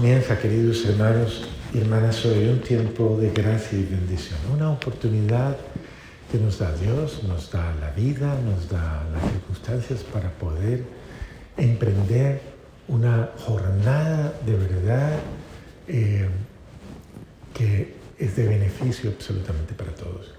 Comienza, 0.00 0.38
queridos 0.38 0.84
hermanos 0.84 1.42
y 1.74 1.78
hermanas, 1.78 2.24
hoy 2.24 2.46
un 2.46 2.60
tiempo 2.60 3.18
de 3.20 3.30
gracia 3.30 3.76
y 3.76 3.82
bendición, 3.82 4.38
una 4.54 4.70
oportunidad 4.70 5.56
que 6.30 6.38
nos 6.38 6.60
da 6.60 6.72
Dios, 6.76 7.24
nos 7.24 7.50
da 7.50 7.74
la 7.80 7.90
vida, 7.90 8.32
nos 8.44 8.70
da 8.70 9.04
las 9.12 9.28
circunstancias 9.32 10.04
para 10.04 10.30
poder 10.30 10.84
emprender 11.56 12.40
una 12.86 13.30
jornada 13.44 14.34
de 14.46 14.54
verdad 14.54 15.18
eh, 15.88 16.28
que 17.52 17.96
es 18.20 18.36
de 18.36 18.46
beneficio 18.46 19.10
absolutamente 19.10 19.74
para 19.74 19.90
todos. 19.96 20.32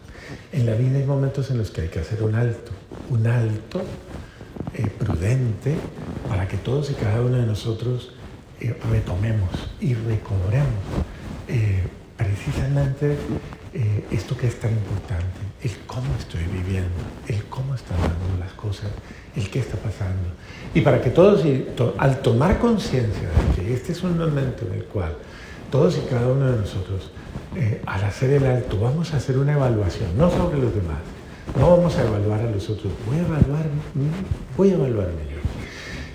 En 0.54 0.68
la 0.68 0.76
vida 0.76 1.00
hay 1.00 1.06
momentos 1.06 1.52
en 1.52 1.58
los 1.58 1.70
que 1.70 1.82
hay 1.82 1.88
que 1.90 2.00
hacer 2.00 2.24
un 2.24 2.34
alto, 2.34 2.72
un 3.10 3.28
alto 3.28 3.82
eh, 4.74 4.88
prudente 4.98 5.76
para 6.30 6.48
que 6.48 6.56
todos 6.56 6.90
y 6.92 6.94
cada 6.94 7.22
uno 7.22 7.36
de 7.36 7.46
nosotros 7.46 8.14
eh, 8.62 8.76
retomemos 8.92 9.50
y 9.80 9.94
recobremos 9.94 10.84
eh, 11.48 11.82
precisamente 12.18 13.16
eh, 13.74 14.06
esto 14.12 14.36
que 14.36 14.48
es 14.48 14.60
tan 14.60 14.72
importante, 14.72 15.40
el 15.64 15.72
cómo 15.88 16.14
estoy 16.20 16.44
viviendo, 16.52 16.90
el 17.28 17.46
cómo 17.46 17.76
están 17.76 17.98
dando 18.02 18.38
las 18.38 18.52
cosas, 18.54 18.90
el 19.38 19.50
qué 19.50 19.60
está 19.60 19.78
pasando. 19.78 20.30
Y 20.74 20.82
para 20.82 21.02
que 21.02 21.10
todos, 21.10 21.46
al 21.98 22.22
tomar 22.22 22.60
conciencia 22.60 23.30
de 23.30 23.62
que 23.62 23.74
este 23.74 23.94
es 23.94 24.04
un 24.04 24.18
momento 24.18 24.66
en 24.66 24.74
el 24.74 24.84
cual 24.86 25.16
todos 25.72 25.98
y 25.98 26.02
cada 26.10 26.28
uno 26.28 26.52
de 26.52 26.58
nosotros, 26.58 27.12
al 27.86 28.04
hacer 28.04 28.32
el 28.32 28.46
alto, 28.46 28.80
vamos 28.80 29.14
a 29.14 29.18
hacer 29.18 29.38
una 29.38 29.54
evaluación, 29.54 30.18
no 30.18 30.30
sobre 30.30 30.58
los 30.58 30.74
demás, 30.74 31.00
no 31.58 31.78
vamos 31.78 31.96
a 31.96 32.04
evaluar 32.04 32.42
a 32.42 32.52
los 32.52 32.70
otros, 32.70 32.92
voy 33.06 33.18
a 33.18 33.22
evaluar, 33.22 33.66
voy 34.58 34.72
a 34.72 34.74
evaluarme 34.74 35.22
yo. 35.32 35.59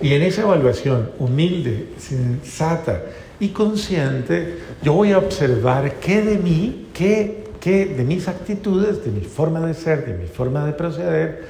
Y 0.01 0.13
en 0.13 0.23
esa 0.23 0.43
evaluación 0.43 1.11
humilde, 1.19 1.89
sensata 1.99 3.03
y 3.41 3.49
consciente, 3.49 4.59
yo 4.83 4.93
voy 4.93 5.13
a 5.13 5.19
observar 5.19 5.95
qué 6.01 6.23
de 6.23 6.39
mí, 6.39 6.89
qué, 6.93 7.45
qué 7.61 7.87
de 7.87 8.05
mis 8.05 8.29
actitudes, 8.29 9.05
de 9.05 9.11
mi 9.11 9.23
forma 9.23 9.61
de 9.61 9.75
ser, 9.75 10.07
de 10.07 10.15
mi 10.15 10.27
forma 10.27 10.65
de 10.67 10.73
proceder, 10.73 11.45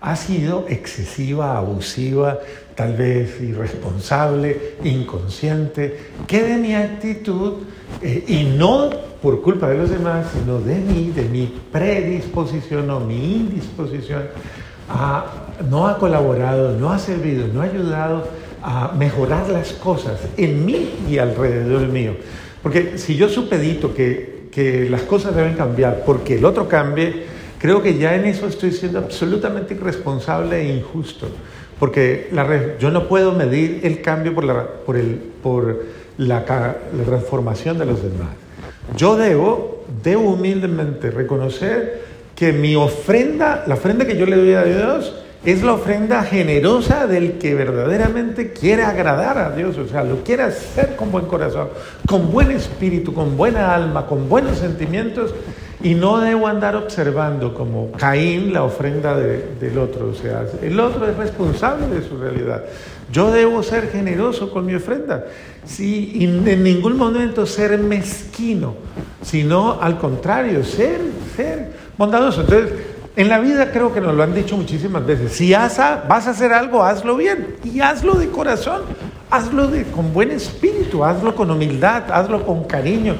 ha 0.00 0.16
sido 0.16 0.66
excesiva, 0.68 1.56
abusiva, 1.56 2.38
tal 2.74 2.94
vez 2.94 3.40
irresponsable, 3.40 4.74
inconsciente, 4.84 5.98
qué 6.26 6.42
de 6.42 6.56
mi 6.56 6.74
actitud, 6.74 7.54
eh, 8.02 8.24
y 8.28 8.44
no 8.44 8.90
por 9.22 9.40
culpa 9.40 9.68
de 9.68 9.78
los 9.78 9.88
demás, 9.88 10.26
sino 10.34 10.60
de 10.60 10.74
mí, 10.74 11.10
de 11.14 11.22
mi 11.22 11.46
predisposición 11.72 12.90
o 12.90 13.00
mi 13.00 13.36
indisposición, 13.36 14.24
a 14.90 15.43
no 15.68 15.86
ha 15.86 15.98
colaborado, 15.98 16.78
no 16.78 16.92
ha 16.92 16.98
servido, 16.98 17.46
no 17.52 17.60
ha 17.60 17.64
ayudado 17.64 18.28
a 18.62 18.92
mejorar 18.96 19.48
las 19.50 19.72
cosas 19.72 20.20
en 20.36 20.64
mí 20.64 20.90
y 21.08 21.18
alrededor 21.18 21.88
mío. 21.88 22.14
Porque 22.62 22.96
si 22.96 23.14
yo 23.16 23.28
supedito 23.28 23.94
que, 23.94 24.48
que 24.50 24.88
las 24.88 25.02
cosas 25.02 25.36
deben 25.36 25.54
cambiar 25.54 26.02
porque 26.06 26.36
el 26.36 26.44
otro 26.44 26.66
cambie, 26.66 27.24
creo 27.58 27.82
que 27.82 27.98
ya 27.98 28.14
en 28.14 28.24
eso 28.24 28.46
estoy 28.46 28.72
siendo 28.72 28.98
absolutamente 28.98 29.74
irresponsable 29.74 30.60
e 30.60 30.76
injusto. 30.76 31.28
Porque 31.78 32.28
la, 32.32 32.78
yo 32.78 32.90
no 32.90 33.08
puedo 33.08 33.32
medir 33.32 33.80
el 33.82 34.00
cambio 34.00 34.34
por, 34.34 34.44
la, 34.44 34.66
por, 34.66 34.96
el, 34.96 35.20
por 35.42 35.84
la, 36.18 36.44
transformación 36.44 37.78
de 37.78 37.86
los 37.86 38.02
demás. 38.02 38.28
Yo 38.96 39.16
debo, 39.16 39.84
debo 40.02 40.30
humildemente 40.30 41.10
reconocer 41.10 42.02
que 42.36 42.52
mi 42.52 42.76
ofrenda, 42.76 43.64
la 43.66 43.74
ofrenda 43.74 44.06
que 44.06 44.16
yo 44.16 44.26
le 44.26 44.36
doy 44.36 44.54
a 44.54 44.64
Dios, 44.64 45.23
es 45.44 45.62
la 45.62 45.74
ofrenda 45.74 46.22
generosa 46.22 47.06
del 47.06 47.38
que 47.38 47.54
verdaderamente 47.54 48.52
quiere 48.52 48.82
agradar 48.82 49.36
a 49.38 49.50
Dios, 49.50 49.76
o 49.76 49.86
sea, 49.86 50.02
lo 50.02 50.24
quiere 50.24 50.44
hacer 50.44 50.96
con 50.96 51.10
buen 51.10 51.26
corazón, 51.26 51.68
con 52.06 52.32
buen 52.32 52.50
espíritu, 52.50 53.12
con 53.12 53.36
buena 53.36 53.74
alma, 53.74 54.06
con 54.06 54.28
buenos 54.28 54.58
sentimientos, 54.58 55.34
y 55.82 55.94
no 55.94 56.18
debo 56.18 56.46
andar 56.46 56.76
observando 56.76 57.52
como 57.52 57.92
Caín 57.92 58.54
la 58.54 58.62
ofrenda 58.62 59.16
del 59.18 59.78
otro, 59.78 60.08
o 60.08 60.14
sea, 60.14 60.46
el 60.62 60.80
otro 60.80 61.06
es 61.06 61.16
responsable 61.16 61.88
de 61.88 62.08
su 62.08 62.16
realidad. 62.16 62.64
Yo 63.12 63.30
debo 63.30 63.62
ser 63.62 63.90
generoso 63.90 64.50
con 64.50 64.64
mi 64.64 64.74
ofrenda, 64.74 65.26
sí, 65.66 66.12
y 66.14 66.24
en 66.24 66.62
ningún 66.62 66.96
momento 66.96 67.44
ser 67.44 67.76
mezquino, 67.78 68.76
sino 69.20 69.78
al 69.78 69.98
contrario, 69.98 70.64
ser, 70.64 71.00
ser 71.36 71.68
bondadoso. 71.98 72.40
Entonces, 72.40 72.93
en 73.16 73.28
la 73.28 73.38
vida 73.38 73.70
creo 73.70 73.94
que 73.94 74.00
nos 74.00 74.14
lo 74.14 74.24
han 74.24 74.34
dicho 74.34 74.56
muchísimas 74.56 75.06
veces. 75.06 75.32
Si 75.32 75.52
vas 75.52 75.78
a, 75.78 76.02
hacer 76.08 76.52
algo, 76.52 76.82
hazlo 76.82 77.16
bien. 77.16 77.56
Y 77.62 77.80
hazlo 77.80 78.14
de 78.14 78.28
corazón. 78.28 78.82
Hazlo 79.30 79.68
de, 79.68 79.84
con 79.84 80.12
buen 80.12 80.32
espíritu. 80.32 81.04
Hazlo 81.04 81.36
con 81.36 81.50
humildad. 81.50 82.10
Hazlo 82.10 82.44
con 82.44 82.64
cariño. 82.64 83.14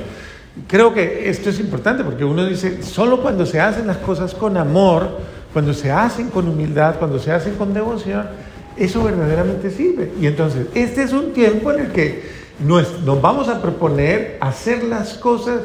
Creo 0.66 0.92
que 0.92 1.28
esto 1.28 1.50
es 1.50 1.60
importante 1.60 2.02
porque 2.02 2.24
uno 2.24 2.44
dice, 2.44 2.82
solo 2.82 3.22
cuando 3.22 3.46
se 3.46 3.60
hacen 3.60 3.86
las 3.86 3.98
cosas 3.98 4.34
con 4.34 4.56
amor, 4.56 5.18
cuando 5.52 5.72
se 5.72 5.90
hacen 5.92 6.28
con 6.28 6.48
humildad, 6.48 6.96
cuando 6.98 7.18
se 7.18 7.30
hacen 7.30 7.54
con 7.54 7.72
devoción, 7.72 8.26
eso 8.76 9.02
verdaderamente 9.04 9.70
sirve. 9.70 10.12
Y 10.20 10.26
entonces, 10.26 10.66
este 10.74 11.04
es 11.04 11.12
un 11.12 11.32
tiempo 11.32 11.70
en 11.72 11.86
el 11.86 11.92
que 11.92 12.22
nos, 12.64 13.00
nos 13.02 13.20
vamos 13.20 13.48
a 13.48 13.62
proponer 13.62 14.38
hacer 14.40 14.84
las 14.84 15.14
cosas 15.14 15.60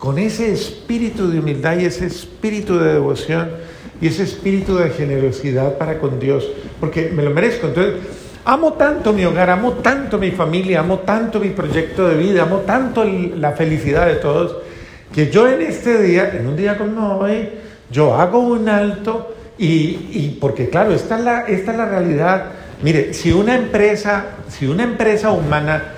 con 0.00 0.18
ese 0.18 0.50
espíritu 0.50 1.30
de 1.30 1.40
humildad 1.40 1.78
y 1.78 1.84
ese 1.84 2.06
espíritu 2.06 2.78
de 2.78 2.94
devoción 2.94 3.50
y 4.00 4.06
ese 4.06 4.22
espíritu 4.22 4.76
de 4.76 4.88
generosidad 4.88 5.76
para 5.76 5.98
con 5.98 6.18
Dios, 6.18 6.48
porque 6.80 7.12
me 7.14 7.22
lo 7.22 7.28
merezco. 7.30 7.66
Entonces, 7.66 7.96
amo 8.46 8.72
tanto 8.72 9.12
mi 9.12 9.26
hogar, 9.26 9.50
amo 9.50 9.72
tanto 9.74 10.16
mi 10.16 10.30
familia, 10.30 10.80
amo 10.80 11.00
tanto 11.00 11.38
mi 11.38 11.50
proyecto 11.50 12.08
de 12.08 12.16
vida, 12.16 12.44
amo 12.44 12.60
tanto 12.60 13.04
la 13.04 13.52
felicidad 13.52 14.06
de 14.06 14.14
todos, 14.14 14.56
que 15.14 15.30
yo 15.30 15.46
en 15.46 15.60
este 15.60 16.02
día, 16.02 16.32
en 16.34 16.46
un 16.46 16.56
día 16.56 16.78
como 16.78 17.18
hoy, 17.18 17.50
yo 17.90 18.14
hago 18.14 18.38
un 18.38 18.70
alto 18.70 19.34
y, 19.58 20.38
porque 20.40 20.70
claro, 20.70 20.92
esta 20.92 21.18
es, 21.18 21.24
la, 21.24 21.40
esta 21.42 21.72
es 21.72 21.76
la 21.76 21.84
realidad. 21.84 22.46
Mire, 22.82 23.12
si 23.12 23.32
una 23.32 23.54
empresa, 23.54 24.28
si 24.48 24.66
una 24.66 24.84
empresa 24.84 25.30
humana 25.30 25.92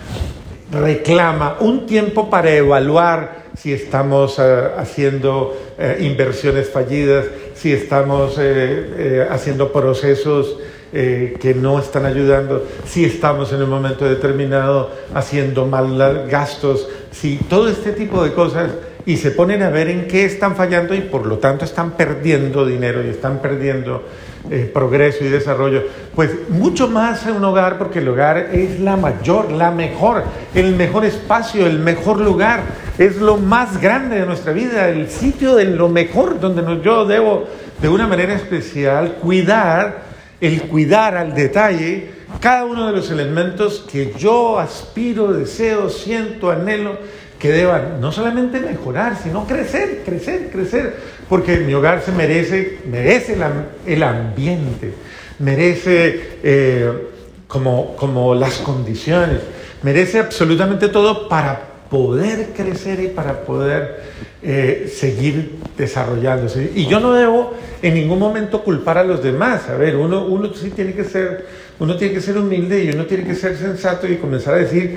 reclama 0.72 1.58
un 1.60 1.86
tiempo 1.86 2.28
para 2.28 2.50
evaluar 2.50 3.41
si 3.56 3.72
estamos 3.72 4.38
eh, 4.38 4.68
haciendo 4.76 5.56
eh, 5.78 5.98
inversiones 6.00 6.68
fallidas, 6.68 7.26
si 7.54 7.72
estamos 7.72 8.36
eh, 8.38 9.26
haciendo 9.30 9.72
procesos 9.72 10.58
que 10.92 11.56
no 11.58 11.78
están 11.78 12.04
ayudando, 12.04 12.66
si 12.84 13.06
estamos 13.06 13.50
en 13.54 13.62
un 13.62 13.70
momento 13.70 14.04
determinado 14.04 14.90
haciendo 15.14 15.64
mal 15.64 16.28
gastos, 16.28 16.86
si 17.10 17.38
todo 17.48 17.70
este 17.70 17.92
tipo 17.92 18.22
de 18.22 18.34
cosas 18.34 18.72
y 19.04 19.16
se 19.16 19.30
ponen 19.32 19.62
a 19.62 19.70
ver 19.70 19.88
en 19.88 20.06
qué 20.06 20.24
están 20.24 20.54
fallando 20.56 20.94
y 20.94 21.00
por 21.00 21.26
lo 21.26 21.38
tanto 21.38 21.64
están 21.64 21.92
perdiendo 21.92 22.64
dinero 22.64 23.04
y 23.04 23.08
están 23.08 23.40
perdiendo 23.40 24.04
eh, 24.50 24.70
progreso 24.72 25.24
y 25.24 25.28
desarrollo, 25.28 25.84
pues 26.14 26.48
mucho 26.48 26.88
más 26.88 27.26
en 27.26 27.36
un 27.36 27.44
hogar, 27.44 27.78
porque 27.78 28.00
el 28.00 28.08
hogar 28.08 28.50
es 28.52 28.80
la 28.80 28.96
mayor, 28.96 29.52
la 29.52 29.70
mejor, 29.70 30.24
el 30.54 30.74
mejor 30.74 31.04
espacio, 31.04 31.66
el 31.66 31.78
mejor 31.78 32.20
lugar, 32.20 32.62
es 32.98 33.16
lo 33.16 33.36
más 33.36 33.80
grande 33.80 34.20
de 34.20 34.26
nuestra 34.26 34.52
vida, 34.52 34.88
el 34.88 35.08
sitio 35.08 35.54
de 35.54 35.64
lo 35.66 35.88
mejor 35.88 36.40
donde 36.40 36.82
yo 36.82 37.04
debo 37.04 37.46
de 37.80 37.88
una 37.88 38.06
manera 38.06 38.34
especial 38.34 39.14
cuidar, 39.20 40.02
el 40.40 40.62
cuidar 40.62 41.16
al 41.16 41.34
detalle 41.34 42.22
cada 42.40 42.64
uno 42.64 42.86
de 42.86 42.92
los 42.92 43.10
elementos 43.10 43.86
que 43.90 44.12
yo 44.18 44.58
aspiro, 44.58 45.32
deseo, 45.32 45.88
siento, 45.88 46.50
anhelo 46.50 46.98
que 47.42 47.50
deban 47.50 48.00
no 48.00 48.12
solamente 48.12 48.60
mejorar, 48.60 49.16
sino 49.20 49.44
crecer, 49.48 50.02
crecer, 50.04 50.48
crecer, 50.52 50.94
porque 51.28 51.56
mi 51.56 51.74
hogar 51.74 52.00
se 52.00 52.12
merece, 52.12 52.78
merece 52.88 53.36
el 53.84 54.02
ambiente, 54.04 54.92
merece 55.40 56.38
eh, 56.44 57.08
como, 57.48 57.96
como 57.96 58.36
las 58.36 58.58
condiciones, 58.58 59.40
merece 59.82 60.20
absolutamente 60.20 60.88
todo 60.88 61.28
para 61.28 61.60
poder 61.90 62.50
crecer 62.56 63.00
y 63.00 63.08
para 63.08 63.40
poder 63.40 64.04
eh, 64.40 64.88
seguir 64.94 65.58
desarrollándose. 65.76 66.70
Y 66.76 66.86
yo 66.86 67.00
no 67.00 67.12
debo 67.12 67.54
en 67.82 67.94
ningún 67.94 68.20
momento 68.20 68.62
culpar 68.62 68.98
a 68.98 69.02
los 69.02 69.20
demás. 69.20 69.68
A 69.68 69.74
ver, 69.74 69.96
uno, 69.96 70.26
uno 70.26 70.54
sí 70.54 70.70
tiene 70.70 70.94
que 70.94 71.02
ser, 71.02 71.44
uno 71.80 71.96
tiene 71.96 72.14
que 72.14 72.20
ser 72.20 72.38
humilde 72.38 72.84
y 72.84 72.90
uno 72.90 73.04
tiene 73.06 73.24
que 73.24 73.34
ser 73.34 73.56
sensato 73.56 74.06
y 74.06 74.18
comenzar 74.18 74.54
a 74.54 74.58
decir, 74.58 74.96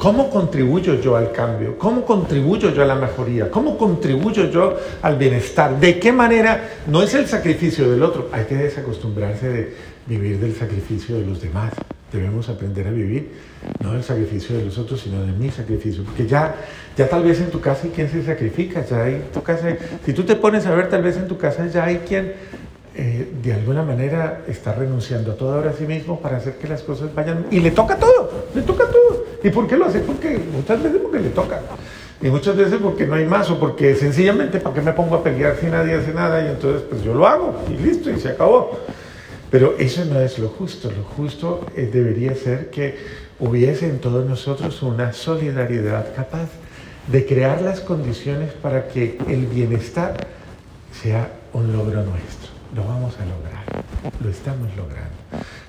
¿Cómo 0.00 0.30
contribuyo 0.30 0.94
yo 0.94 1.14
al 1.14 1.30
cambio? 1.30 1.76
¿Cómo 1.76 2.06
contribuyo 2.06 2.70
yo 2.70 2.82
a 2.82 2.86
la 2.86 2.94
mejoría? 2.94 3.50
¿Cómo 3.50 3.76
contribuyo 3.76 4.50
yo 4.50 4.74
al 5.02 5.16
bienestar? 5.16 5.78
¿De 5.78 5.98
qué 5.98 6.10
manera? 6.10 6.70
No 6.86 7.02
es 7.02 7.12
el 7.12 7.26
sacrificio 7.26 7.90
del 7.90 8.02
otro, 8.02 8.30
hay 8.32 8.46
que 8.46 8.56
desacostumbrarse 8.56 9.46
de 9.50 9.74
vivir 10.06 10.40
del 10.40 10.54
sacrificio 10.54 11.18
de 11.18 11.26
los 11.26 11.42
demás. 11.42 11.74
Debemos 12.10 12.48
aprender 12.48 12.86
a 12.86 12.90
vivir 12.92 13.30
no 13.80 13.92
del 13.92 14.02
sacrificio 14.02 14.56
de 14.56 14.64
los 14.64 14.78
otros, 14.78 15.02
sino 15.02 15.20
de 15.20 15.32
mi 15.32 15.50
sacrificio. 15.50 16.02
Porque 16.02 16.26
ya, 16.26 16.54
ya 16.96 17.06
tal 17.06 17.22
vez 17.22 17.38
en 17.42 17.50
tu 17.50 17.60
casa 17.60 17.82
hay 17.84 17.90
quien 17.90 18.08
se 18.08 18.24
sacrifica, 18.24 18.82
ya 18.86 19.04
hay 19.04 19.22
tu 19.34 19.42
casa, 19.42 19.76
si 20.06 20.14
tú 20.14 20.22
te 20.22 20.34
pones 20.34 20.64
a 20.64 20.74
ver, 20.74 20.88
tal 20.88 21.02
vez 21.02 21.18
en 21.18 21.28
tu 21.28 21.36
casa 21.36 21.66
ya 21.66 21.84
hay 21.84 21.98
quien 21.98 22.32
eh, 22.96 23.30
de 23.42 23.52
alguna 23.52 23.82
manera 23.82 24.44
está 24.48 24.74
renunciando 24.74 25.32
a 25.32 25.34
todo 25.34 25.52
ahora 25.52 25.70
a 25.70 25.74
sí 25.74 25.84
mismo 25.84 26.20
para 26.20 26.38
hacer 26.38 26.54
que 26.54 26.68
las 26.68 26.80
cosas 26.80 27.14
vayan. 27.14 27.44
Y 27.50 27.60
le 27.60 27.70
toca 27.70 27.96
todo, 27.96 28.48
le 28.54 28.62
toca 28.62 28.86
todo. 28.86 28.99
¿Y 29.42 29.50
por 29.50 29.66
qué 29.66 29.76
lo 29.76 29.86
hace? 29.86 30.00
Porque 30.00 30.38
muchas 30.52 30.82
veces 30.82 31.00
porque 31.00 31.18
le 31.20 31.30
toca. 31.30 31.60
Y 32.22 32.28
muchas 32.28 32.56
veces 32.56 32.78
porque 32.82 33.06
no 33.06 33.14
hay 33.14 33.24
más 33.24 33.50
o 33.50 33.58
porque 33.58 33.94
sencillamente 33.94 34.60
para 34.60 34.74
qué 34.74 34.82
me 34.82 34.92
pongo 34.92 35.16
a 35.16 35.22
pelear 35.22 35.56
si 35.58 35.66
nadie 35.66 35.94
hace 35.94 36.12
nada 36.12 36.44
y 36.44 36.48
entonces 36.48 36.82
pues 36.82 37.02
yo 37.02 37.14
lo 37.14 37.26
hago 37.26 37.54
y 37.70 37.82
listo 37.82 38.10
y 38.10 38.18
se 38.20 38.30
acabó. 38.30 38.78
Pero 39.50 39.74
eso 39.78 40.04
no 40.04 40.20
es 40.20 40.38
lo 40.38 40.48
justo. 40.48 40.90
Lo 40.90 41.04
justo 41.04 41.66
eh, 41.74 41.88
debería 41.92 42.34
ser 42.34 42.70
que 42.70 42.98
hubiese 43.40 43.86
en 43.86 43.98
todos 43.98 44.26
nosotros 44.26 44.82
una 44.82 45.12
solidaridad 45.12 46.14
capaz 46.14 46.48
de 47.08 47.26
crear 47.26 47.62
las 47.62 47.80
condiciones 47.80 48.52
para 48.52 48.88
que 48.88 49.18
el 49.28 49.46
bienestar 49.46 50.14
sea 50.92 51.32
un 51.52 51.72
logro 51.72 52.02
nuestro. 52.02 52.50
Lo 52.74 52.84
vamos 52.84 53.14
a 53.18 53.24
lograr, 53.24 53.84
lo 54.22 54.30
estamos 54.30 54.68
logrando, 54.76 55.10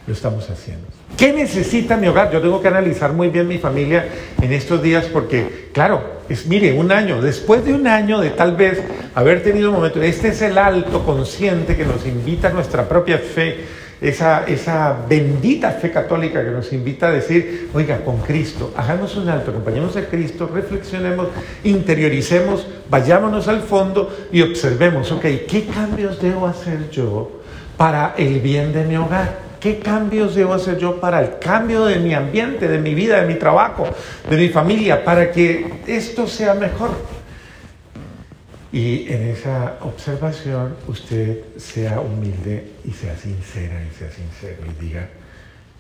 lo 0.07 0.13
estamos 0.13 0.50
haciendo. 0.50 0.88
¿Qué 1.18 1.33
necesita 1.33 1.98
mi 1.98 2.07
hogar? 2.07 2.31
Yo 2.31 2.42
tengo 2.42 2.62
que 2.62 2.68
analizar 2.68 3.13
muy 3.13 3.30
bien 3.30 3.48
mi 3.48 3.57
familia 3.57 4.07
en 4.42 4.51
estos 4.53 4.81
días 4.81 5.06
porque, 5.06 5.69
claro, 5.74 6.21
es, 6.30 6.48
mire, 6.48 6.74
un 6.74 6.92
año, 6.92 7.21
después 7.21 7.63
de 7.63 7.74
un 7.74 7.86
año 7.86 8.19
de 8.19 8.31
tal 8.31 8.56
vez 8.56 8.81
haber 9.13 9.44
tenido 9.44 9.71
momentos, 9.71 10.03
este 10.03 10.30
es 10.30 10.42
el 10.42 10.57
alto 10.57 11.06
consciente 11.06 11.75
que 11.75 11.86
nos 11.86 12.06
invita 12.07 12.48
a 12.48 12.51
nuestra 12.51 12.88
propia 12.88 13.19
fe 13.19 13.65
esa, 14.01 14.45
esa 14.48 14.98
bendita 15.07 15.69
fe 15.71 15.92
católica 15.92 16.44
que 16.44 16.50
nos 16.50 16.74
invita 16.74 17.09
a 17.09 17.12
decir, 17.12 17.69
oiga, 17.74 18.04
con 18.04 18.18
Cristo, 18.18 18.74
hagamos 18.75 19.15
un 19.15 19.30
alto, 19.30 19.51
acompañemos 19.51 19.95
a 19.95 20.06
Cristo, 20.06 20.50
reflexionemos, 20.51 21.27
interioricemos, 21.63 22.65
vayámonos 22.89 23.47
al 23.47 23.62
fondo 23.62 24.12
y 24.31 24.42
observemos, 24.42 25.12
ok, 25.12 25.21
¿qué 25.47 25.68
cambios 25.71 26.19
debo 26.19 26.47
hacer 26.47 26.89
yo 26.89 27.42
para 27.77 28.15
el 28.18 28.39
bien 28.39 28.74
de 28.74 28.86
mi 28.86 28.97
hogar? 28.97 29.50
¿Qué 29.62 29.78
cambios 29.78 30.34
debo 30.34 30.56
hacer 30.56 30.80
yo 30.80 31.00
para 31.00 31.22
el 31.22 31.38
cambio 31.38 31.86
de 31.86 32.00
mi 32.00 32.16
ambiente, 32.16 32.68
de 32.68 32.80
mi 32.80 32.96
vida, 32.96 33.22
de 33.22 33.28
mi 33.28 33.36
trabajo, 33.36 33.88
de 34.28 34.36
mi 34.36 34.50
familia, 34.50 35.06
para 35.06 35.31
que 35.31 35.81
esto 35.86 36.25
sea 36.25 36.56
mejor? 36.56 36.90
Y 38.72 39.08
en 39.08 39.28
esa 39.28 39.78
observación 39.81 40.75
usted 40.88 41.44
sea 41.58 42.02
humilde 42.02 42.72
y 42.84 42.92
sea 42.92 43.16
sincera 43.16 43.84
y 43.84 43.96
sea 43.96 44.10
sincero 44.10 44.63
y 44.66 44.84
diga, 44.84 45.08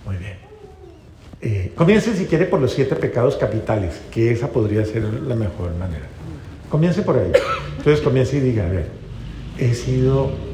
muy 0.05 0.17
bien. 0.17 0.37
Eh, 1.41 1.71
comience 1.75 2.15
si 2.15 2.25
quiere 2.25 2.45
por 2.45 2.61
los 2.61 2.73
siete 2.73 2.95
pecados 2.95 3.35
capitales, 3.35 3.99
que 4.11 4.31
esa 4.31 4.49
podría 4.49 4.85
ser 4.85 5.05
la 5.05 5.33
mejor 5.33 5.73
manera. 5.73 6.05
Comience 6.69 7.01
por 7.01 7.17
ahí. 7.17 7.31
Entonces 7.77 7.99
comience 8.01 8.37
y 8.37 8.41
diga, 8.41 8.65
a 8.65 8.69
ver, 8.69 8.85
he 9.57 9.73
sido 9.73 10.50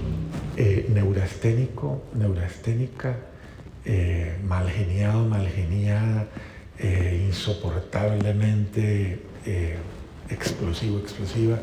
eh, 0.57 0.87
neurasténico, 0.89 2.01
neurasténica, 2.15 3.15
eh, 3.85 4.39
mal 4.43 4.67
geniado, 4.67 5.23
mal 5.23 5.47
geniada, 5.47 6.25
eh, 6.79 7.25
insoportablemente 7.27 9.21
explosivo, 10.29 10.97
explosiva. 10.97 11.59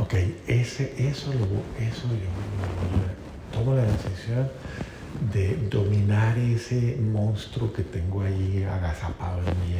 Ok, 0.00 0.14
ese, 0.48 0.92
eso, 0.98 1.32
lo, 1.32 1.46
eso 1.80 2.08
yo, 2.08 2.28
tomo 3.56 3.76
la 3.76 3.84
decisión 3.84 4.50
de 5.32 5.56
dominar 5.70 6.36
ese 6.36 6.96
monstruo 7.00 7.72
que 7.72 7.84
tengo 7.84 8.22
ahí 8.22 8.66
agazapado 8.68 9.38
en 9.38 9.60
mí, 9.60 9.78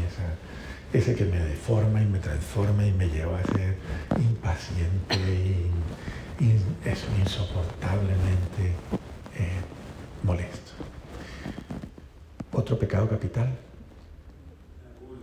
ese 0.93 1.17
que 1.17 1.25
me 1.25 1.41
deforma 1.41 2.01
y 2.01 2.07
me 2.07 2.21
transforma 2.21 2.87
y 2.87 2.93
me 2.93 3.09
lleva 3.09 3.41
a 3.41 3.45
ser 3.53 3.77
impaciente 4.17 5.17
y, 5.17 5.71
es 6.41 7.05
insoportablemente 7.21 8.73
eh, 9.37 9.61
molesto. 10.23 10.73
Otro 12.53 12.79
pecado 12.79 13.09
capital, 13.09 13.51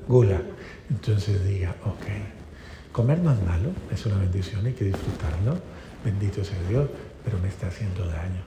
gula. 0.08 0.42
Entonces 0.90 1.44
diga, 1.46 1.76
ok, 1.86 2.92
Comer 2.92 3.20
no 3.20 3.32
es 3.32 3.42
malo, 3.44 3.70
es 3.90 4.06
una 4.06 4.18
bendición, 4.18 4.66
hay 4.66 4.74
que 4.74 4.86
disfrutarlo. 4.86 5.58
Bendito 6.04 6.44
sea 6.44 6.62
Dios, 6.68 6.90
pero 7.24 7.38
me 7.40 7.48
está 7.48 7.68
haciendo 7.68 8.06
daño, 8.06 8.42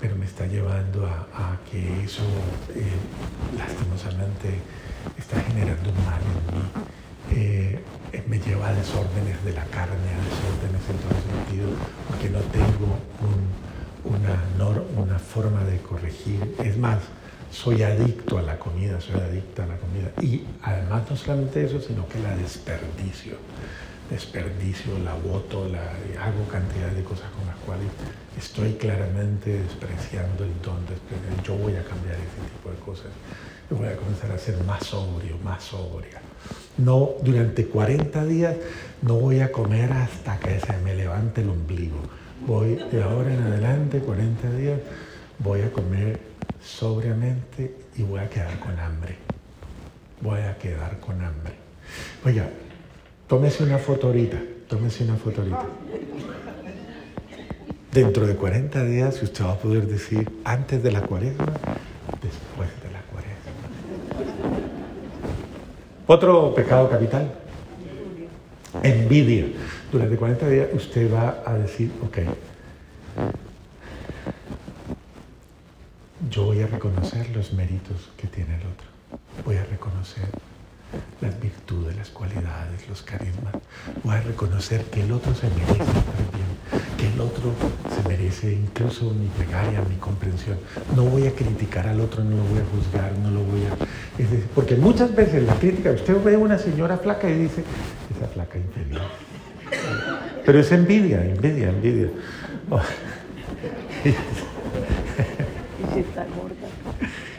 pero 0.00 0.16
me 0.16 0.24
está 0.24 0.46
llevando 0.46 1.06
a, 1.06 1.58
que 1.70 2.04
eso 2.04 2.22
eh, 2.74 2.92
lastimosamente 3.58 4.60
está 5.18 5.40
generando 5.42 5.90
un 5.90 6.04
mal 6.04 6.20
en 6.22 6.56
mí. 6.56 6.64
Eh, 7.32 7.80
me 8.28 8.38
lleva 8.38 8.68
a 8.68 8.74
desórdenes 8.74 9.42
de 9.44 9.52
la 9.52 9.64
carne, 9.66 9.94
a 9.94 10.20
desórdenes 10.24 10.82
en 10.88 10.96
todo 10.98 11.14
sentido, 11.20 11.68
porque 12.08 12.30
no 12.30 12.40
tengo 12.40 12.98
una, 14.04 15.18
forma 15.18 15.64
de 15.64 15.78
corregir. 15.78 16.54
Es 16.62 16.76
más, 16.76 16.98
soy 17.50 17.82
adicto 17.82 18.38
a 18.38 18.42
la 18.42 18.58
comida, 18.58 19.00
soy 19.00 19.20
adicto 19.20 19.62
a 19.62 19.66
la 19.66 19.76
comida. 19.76 20.10
Y 20.20 20.44
además 20.62 21.10
no 21.10 21.16
solamente 21.16 21.64
eso, 21.64 21.80
sino 21.80 22.06
que 22.08 22.20
la 22.20 22.36
desperdicio. 22.36 23.36
Desperdicio, 24.10 24.98
la 24.98 25.14
voto, 25.14 25.68
la, 25.68 25.80
hago 26.22 26.46
cantidad 26.50 26.90
de 26.90 27.02
cosas 27.02 27.30
con 27.30 27.46
las 27.46 27.56
cuales 27.64 27.88
estoy 28.38 28.74
claramente 28.74 29.58
despreciando 29.58 30.44
el 30.44 30.52
don. 30.62 30.78
Yo 31.42 31.56
voy 31.56 31.74
a 31.74 31.84
cambiar 31.84 32.16
ese 32.16 32.40
tipo 32.52 32.70
de 32.70 32.76
cosas. 32.84 33.10
Yo 33.70 33.76
voy 33.76 33.88
a 33.88 33.96
comenzar 33.96 34.30
a 34.30 34.38
ser 34.38 34.62
más 34.64 34.84
sobrio, 34.84 35.38
más 35.42 35.64
sobria. 35.64 36.20
No, 36.76 37.10
durante 37.22 37.66
40 37.66 38.24
días 38.26 38.56
no 39.02 39.14
voy 39.14 39.40
a 39.40 39.52
comer 39.52 39.92
hasta 39.92 40.38
que 40.38 40.58
se 40.58 40.76
me 40.78 40.94
levante 40.94 41.42
el 41.42 41.50
ombligo. 41.50 41.98
Voy 42.46 42.74
de 42.90 43.02
ahora 43.02 43.32
en 43.32 43.42
adelante, 43.42 44.00
40 44.00 44.50
días, 44.52 44.80
voy 45.38 45.60
a 45.60 45.70
comer 45.70 46.18
sobriamente 46.62 47.76
y 47.96 48.02
voy 48.02 48.20
a 48.20 48.28
quedar 48.28 48.58
con 48.58 48.78
hambre. 48.78 49.16
Voy 50.20 50.40
a 50.40 50.58
quedar 50.58 50.98
con 50.98 51.22
hambre. 51.22 51.54
Oiga, 52.24 52.48
tómese 53.28 53.62
una 53.62 53.78
foto 53.78 54.08
ahorita, 54.08 54.42
tómese 54.68 55.04
una 55.04 55.16
foto 55.16 55.42
ahorita. 55.42 55.66
Dentro 57.92 58.26
de 58.26 58.34
40 58.34 58.84
días 58.84 59.22
usted 59.22 59.44
va 59.44 59.52
a 59.52 59.58
poder 59.58 59.86
decir 59.86 60.28
antes 60.42 60.82
de 60.82 60.90
la 60.90 61.02
cuaresma, 61.02 61.52
después 62.20 62.68
de 62.82 62.90
la 62.90 63.00
cuaresma. 63.02 64.64
Otro 66.06 66.54
pecado 66.54 66.90
capital, 66.90 67.32
envidia. 68.82 69.46
Durante 69.90 70.16
40 70.16 70.48
días 70.48 70.68
usted 70.74 71.12
va 71.12 71.42
a 71.46 71.54
decir, 71.54 71.90
ok, 72.04 72.18
yo 76.28 76.44
voy 76.44 76.60
a 76.60 76.66
reconocer 76.66 77.30
los 77.30 77.54
méritos 77.54 78.10
que 78.18 78.26
tiene 78.26 78.54
el 78.56 78.60
otro. 78.66 78.86
Voy 79.46 79.56
a 79.56 79.64
reconocer 79.64 80.24
las 81.22 81.40
virtudes, 81.40 81.96
las 81.96 82.10
cualidades, 82.10 82.86
los 82.88 83.02
carismas. 83.02 83.54
Voy 84.02 84.16
a 84.16 84.20
reconocer 84.20 84.84
que 84.84 85.02
el 85.02 85.12
otro 85.12 85.34
se 85.34 85.48
merece 85.48 85.72
estar 85.72 86.20
bien, 86.34 86.90
que 86.98 87.06
el 87.12 87.20
otro 87.20 87.52
se 87.88 88.08
merece 88.08 88.52
incluso 88.52 89.10
mi 89.10 89.28
plegaria, 89.28 89.80
mi 89.88 89.96
comprensión. 89.96 90.58
No 90.94 91.04
voy 91.04 91.26
a 91.26 91.34
criticar 91.34 91.86
al 91.88 92.00
otro, 92.00 92.22
no 92.22 92.36
lo 92.36 92.44
voy 92.44 92.58
a 92.58 92.64
juzgar, 92.76 93.12
no 93.18 93.30
lo 93.30 93.40
voy 93.40 93.62
a... 93.64 93.76
porque 94.54 94.76
muchas 94.76 95.14
veces 95.14 95.42
la 95.42 95.54
crítica, 95.54 95.90
usted 95.90 96.22
ve 96.22 96.34
a 96.34 96.38
una 96.38 96.58
señora 96.58 96.96
flaca 96.98 97.28
y 97.28 97.34
dice, 97.34 97.64
esa 98.16 98.28
flaca 98.28 98.58
infeliz. 98.58 99.00
Pero 100.44 100.60
es 100.60 100.70
envidia, 100.72 101.24
envidia, 101.24 101.68
envidia. 101.70 102.08
Oh. 102.70 102.80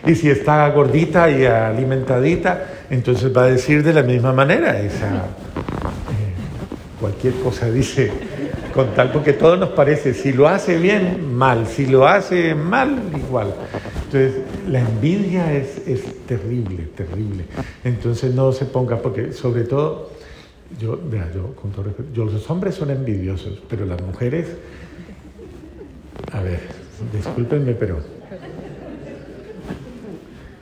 Y 0.05 0.13
si 0.13 0.29
está 0.29 0.69
gordita 0.69 1.31
y 1.31 1.45
alimentadita, 1.45 2.65
entonces 2.89 3.35
va 3.35 3.45
a 3.45 3.47
decir 3.47 3.81
de 3.81 3.93
la 3.93 4.03
misma 4.03 4.33
manera. 4.33 4.79
Esa, 4.79 5.07
eh, 5.07 5.19
cualquier 6.99 7.33
cosa 7.35 7.71
dice 7.71 8.11
con 8.73 8.93
tal, 8.93 9.11
porque 9.11 9.33
todo 9.33 9.55
nos 9.55 9.69
parece, 9.69 10.13
si 10.13 10.33
lo 10.33 10.47
hace 10.47 10.77
bien, 10.77 11.33
mal, 11.33 11.65
si 11.65 11.87
lo 11.87 12.05
hace 12.05 12.53
mal, 12.53 13.01
igual. 13.15 13.53
Entonces, 14.15 14.43
la 14.69 14.79
envidia 14.79 15.53
es, 15.53 15.75
terrible, 16.25 16.87
terrible. 16.95 17.43
Entonces, 17.83 18.33
no 18.33 18.53
se 18.53 18.63
ponga, 18.63 19.01
porque 19.01 19.33
sobre 19.33 19.65
todo, 19.65 20.11
yo, 20.79 20.97
yo 21.33 21.53
con 21.55 21.71
todo 21.71 21.83
respeto, 21.83 22.09
yo, 22.13 22.23
los 22.23 22.49
hombres 22.49 22.75
son 22.75 22.91
envidiosos, 22.91 23.61
pero 23.69 23.85
las 23.85 24.01
mujeres, 24.01 24.47
a 26.31 26.41
ver, 26.41 26.61
discúlpenme, 27.13 27.73
pero 27.73 27.97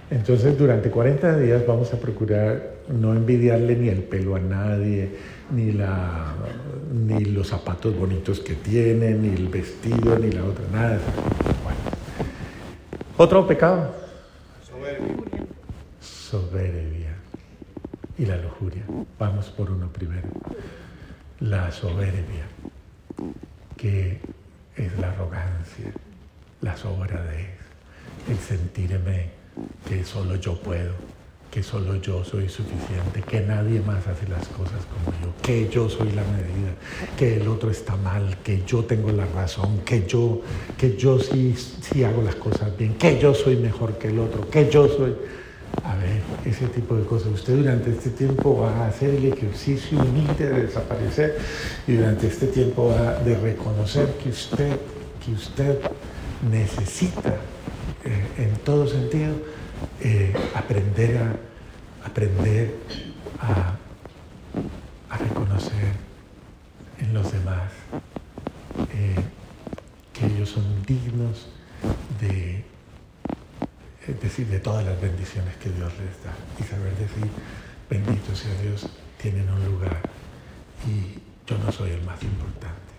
entonces, 0.10 0.58
durante 0.58 0.90
40 0.90 1.38
días 1.38 1.66
vamos 1.68 1.94
a 1.94 2.00
procurar 2.00 2.74
no 2.90 3.14
envidiarle 3.14 3.76
ni 3.76 3.90
el 3.90 4.02
pelo 4.02 4.36
a 4.36 4.40
nadie, 4.40 5.10
ni, 5.52 5.72
la, 5.74 6.34
ni 6.92 7.26
los 7.26 7.50
zapatos 7.50 7.96
bonitos 7.96 8.40
que 8.40 8.56
tiene, 8.56 9.14
ni 9.14 9.30
el 9.30 9.48
vestido, 9.48 10.18
ni 10.18 10.32
la 10.32 10.44
otra, 10.44 10.66
nada. 10.72 11.00
Otro 13.24 13.48
pecado. 13.48 13.90
Soberbia. 14.68 15.46
Soberbia. 16.02 17.16
Y 18.18 18.26
la 18.26 18.36
lujuria. 18.36 18.84
Vamos 19.18 19.46
por 19.46 19.72
uno 19.72 19.88
primero. 19.88 20.28
La 21.40 21.72
soberbia, 21.72 22.44
que 23.78 24.20
es 24.76 25.00
la 25.00 25.08
arrogancia, 25.12 25.94
la 26.60 26.76
sobradez, 26.76 27.48
el 28.28 28.38
sentirme 28.40 29.30
que 29.88 30.04
solo 30.04 30.36
yo 30.36 30.62
puedo, 30.62 30.92
que 31.54 31.62
solo 31.62 31.98
yo 31.98 32.24
soy 32.26 32.50
suficiente, 32.50 33.22
que 33.30 33.42
nadie 33.42 33.80
más 33.82 34.08
hace 34.08 34.28
las 34.28 34.48
cosas 34.48 34.82
como 34.90 35.16
yo, 35.22 35.32
que 35.44 35.70
yo 35.70 35.88
soy 35.88 36.12
la 36.12 36.24
medida, 36.24 36.74
que 37.16 37.36
el 37.38 37.48
otro 37.48 37.70
está 37.70 37.96
mal, 37.96 38.40
que 38.44 38.64
yo 38.66 38.84
tengo 38.86 39.12
la 39.12 39.28
razón, 39.28 39.82
que 39.86 40.04
yo, 40.08 40.42
que 40.80 40.98
yo 40.98 41.20
sí, 41.20 41.54
sí 41.56 42.04
hago 42.04 42.24
las 42.24 42.34
cosas 42.36 42.76
bien, 42.76 42.96
que 42.96 43.20
yo 43.20 43.36
soy 43.36 43.58
mejor 43.58 44.00
que 44.00 44.08
el 44.08 44.18
otro, 44.18 44.50
que 44.50 44.68
yo 44.70 44.88
soy... 44.88 45.16
A 45.84 45.96
ver, 45.96 46.22
ese 46.46 46.68
tipo 46.68 46.96
de 46.96 47.04
cosas. 47.04 47.30
Usted 47.30 47.56
durante 47.56 47.90
este 47.90 48.12
tiempo 48.12 48.60
va 48.60 48.86
a 48.86 48.88
hacer 48.90 49.10
el 49.10 49.26
ejercicio 49.34 50.00
humilde 50.00 50.48
de 50.48 50.68
desaparecer 50.68 51.36
y 51.88 51.94
durante 51.94 52.28
este 52.28 52.46
tiempo 52.46 52.90
va 52.90 53.16
de 53.16 53.36
reconocer 53.36 54.08
que 54.24 54.30
usted, 54.30 54.78
que 55.26 55.32
usted 55.32 55.80
necesita 56.48 57.38
eh, 58.06 58.44
en 58.44 58.56
todo 58.64 58.86
sentido 58.86 59.34
eh, 60.02 60.34
aprender 60.56 61.18
a 61.18 61.36
aprender 62.06 62.76
a, 63.40 63.78
reconocer 65.18 65.94
en 67.00 67.14
los 67.14 67.32
demás 67.32 67.72
eh, 68.94 69.16
que 70.12 70.26
ellos 70.26 70.50
son 70.50 70.84
dignos 70.86 71.48
de 72.20 72.66
decir 74.22 74.48
de 74.48 74.60
todas 74.60 74.84
las 74.84 75.00
bendiciones 75.00 75.56
que 75.58 75.70
Dios 75.70 75.94
les 76.00 76.24
da. 76.24 76.34
Y 76.60 76.64
saber 76.64 76.96
decir 76.98 77.30
bendito 77.90 78.36
sea 78.36 78.54
Dios 78.62 78.90
tienen 79.22 79.50
un 79.50 79.64
lugar 79.66 80.02
y 80.88 81.20
yo 81.48 81.58
no 81.60 81.72
soy 81.72 81.92
el 81.92 82.02
más 82.02 82.22
importante 82.24 82.94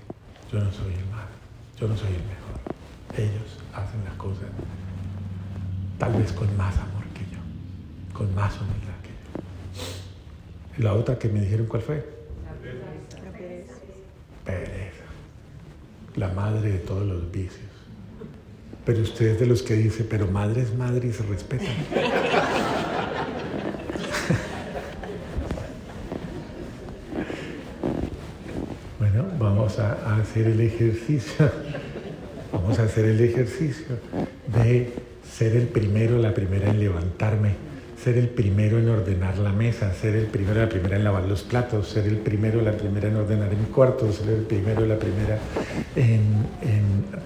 yo 0.53 0.61
no 0.61 0.71
soy 0.73 0.95
el 0.95 1.07
más 1.11 1.27
yo 1.79 1.89
no 1.89 1.97
soy 1.97 2.09
el 2.09 2.23
mejor 2.23 2.61
ellos 3.17 3.59
hacen 3.73 4.05
las 4.05 4.15
cosas 4.15 4.49
tal 5.99 6.15
vez 6.15 6.33
con 6.33 6.57
más 6.57 6.75
amor 6.77 7.05
que 7.15 7.21
yo, 7.33 7.39
con 8.13 8.35
más 8.35 8.55
humildad 8.57 8.99
que 9.03 9.11
yo. 9.11 9.15
La 10.85 10.95
otra 10.95 11.19
que 11.19 11.29
me 11.29 11.41
dijeron, 11.41 11.67
¿cuál 11.67 11.83
fue? 11.83 11.97
La 12.45 12.53
pereza. 12.53 13.77
Pereza. 14.45 15.05
La 16.17 16.29
madre 16.29 16.73
de 16.73 16.79
todos 16.79 17.07
los 17.07 17.31
vicios. 17.31 17.61
Pero 18.85 19.03
usted 19.03 19.27
es 19.27 19.39
de 19.41 19.47
los 19.47 19.63
que 19.63 19.75
dice, 19.75 20.05
pero 20.05 20.27
madre 20.27 20.63
es 20.63 20.75
madre 20.75 21.09
y 21.09 21.13
se 21.13 21.23
respeta. 21.23 21.65
bueno, 28.99 29.27
vamos 29.39 29.79
a 29.79 30.17
hacer 30.17 30.49
el 30.49 30.61
ejercicio. 30.61 31.51
Vamos 32.53 32.79
a 32.79 32.83
hacer 32.85 33.07
el 33.07 33.21
ejercicio 33.21 33.99
de 34.47 34.93
ser 35.37 35.57
el 35.57 35.67
primero, 35.67 36.17
la 36.19 36.33
primera 36.33 36.71
en 36.71 36.79
levantarme, 36.79 37.57
ser 38.03 38.19
el 38.19 38.29
primero 38.29 38.79
en 38.79 38.89
ordenar 38.89 39.37
la 39.39 39.51
mesa, 39.51 39.93
ser 39.93 40.15
el 40.15 40.27
primero, 40.27 40.61
la 40.61 40.69
primera 40.69 40.97
en 40.97 41.03
lavar 41.03 41.25
los 41.25 41.43
platos, 41.43 41.89
ser 41.89 42.07
el 42.07 42.19
primero, 42.19 42.61
la 42.61 42.73
primera 42.73 43.09
en 43.09 43.17
ordenar 43.17 43.49
mi 43.51 43.67
cuarto, 43.67 44.13
ser 44.13 44.29
el 44.29 44.43
primero, 44.43 44.87
la 44.87 44.97
primera 44.97 45.39
en, 45.97 46.45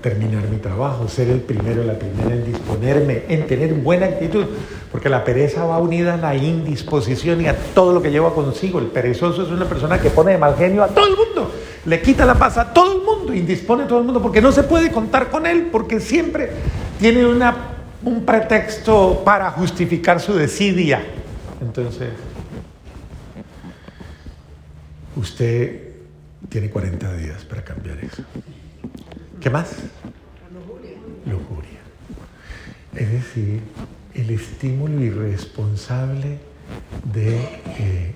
terminar 0.00 0.49
mi 0.49 0.57
trabajo, 0.57 1.07
ser 1.07 1.29
el 1.29 1.41
primero, 1.41 1.85
la 1.85 1.99
primera 1.99 2.35
en 2.35 2.47
disponerme, 2.47 3.25
en 3.29 3.47
tener 3.47 3.75
buena 3.75 4.07
actitud, 4.07 4.47
porque 4.91 5.11
la 5.11 5.23
pereza 5.23 5.67
va 5.67 5.79
unida 5.79 6.15
a 6.15 6.17
la 6.17 6.35
indisposición 6.35 7.43
y 7.43 7.47
a 7.47 7.57
todo 7.75 7.93
lo 7.93 8.00
que 8.00 8.11
lleva 8.11 8.33
consigo. 8.33 8.79
El 8.79 8.87
perezoso 8.87 9.43
es 9.43 9.50
una 9.50 9.67
persona 9.67 10.00
que 10.00 10.09
pone 10.09 10.33
de 10.33 10.38
mal 10.38 10.57
genio 10.57 10.83
a 10.83 10.88
todo 10.88 11.07
el 11.07 11.17
mundo, 11.17 11.50
le 11.85 12.00
quita 12.00 12.25
la 12.25 12.37
paz 12.37 12.57
a 12.57 12.73
todo 12.73 12.93
el 12.93 13.03
mundo, 13.03 13.35
indispone 13.35 13.83
a 13.83 13.87
todo 13.87 13.99
el 13.99 14.05
mundo, 14.05 14.23
porque 14.23 14.41
no 14.41 14.50
se 14.50 14.62
puede 14.62 14.91
contar 14.91 15.29
con 15.29 15.45
él, 15.45 15.69
porque 15.71 16.00
siempre 16.00 16.50
tiene 16.99 17.27
una 17.27 17.77
un 18.02 18.25
pretexto 18.25 19.23
para 19.25 19.50
justificar 19.50 20.21
su 20.21 20.35
desidia. 20.35 21.02
Entonces, 21.61 22.11
usted 25.17 25.88
tiene 26.49 26.71
40 26.71 27.12
días 27.14 27.45
para 27.45 27.62
cambiar 27.64 27.99
eso. 27.99 28.23
¿Qué 29.40 29.50
más? 29.50 29.71
Lujuria. 31.26 31.81
Es 32.95 33.12
decir, 33.12 33.61
el 34.14 34.31
estímulo 34.31 35.00
irresponsable 35.00 36.38
de, 37.12 37.38
eh, 37.78 38.14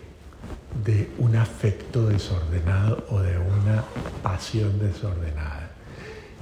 de 0.84 1.10
un 1.18 1.36
afecto 1.36 2.06
desordenado 2.06 3.06
o 3.10 3.20
de 3.20 3.38
una 3.38 3.84
pasión 4.22 4.78
desordenada. 4.78 5.71